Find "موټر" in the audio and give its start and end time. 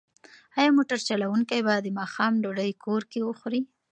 0.77-0.99